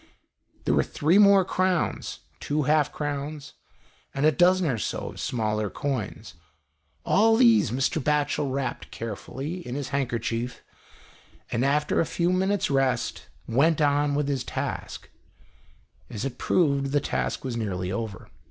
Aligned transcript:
There 0.65 0.73
were 0.73 0.81
three 0.81 1.19
more 1.19 1.45
crowns, 1.45 2.21
two 2.39 2.63
half 2.63 2.91
crowns, 2.91 3.53
and 4.15 4.25
a 4.25 4.31
dozen 4.31 4.65
or 4.67 4.79
so 4.79 5.09
of 5.11 5.19
smaller 5.19 5.69
coins. 5.69 6.33
All 7.05 7.35
these 7.37 7.69
Mr. 7.69 8.01
Batchel 8.03 8.51
wrapped 8.51 8.89
carefully 8.89 9.57
in 9.59 9.75
his 9.75 9.89
handkerchief, 9.89 10.63
and 11.51 11.63
after 11.63 11.99
a 12.01 12.07
few 12.07 12.31
minutes 12.33 12.71
rest 12.71 13.27
went 13.47 13.77
78 13.77 13.77
THE 13.77 13.83
EASTERN 13.83 13.87
WINDOW. 13.97 14.03
on 14.03 14.15
with 14.15 14.27
his 14.27 14.43
task. 14.43 15.09
As 16.09 16.25
it 16.25 16.39
proved, 16.39 16.87
the 16.93 16.99
task 16.99 17.43
was 17.45 17.55
nearly 17.55 17.91
over. 17.91 18.27